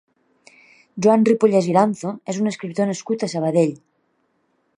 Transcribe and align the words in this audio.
Joan 1.05 1.27
Ripollès 1.29 1.69
Iranzo 1.73 2.15
és 2.35 2.41
un 2.45 2.53
escriptor 2.53 2.91
nascut 2.93 3.27
a 3.27 3.31
Sabadell. 3.37 3.79